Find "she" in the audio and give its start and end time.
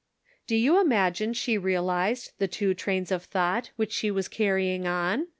1.33-1.59, 3.91-4.09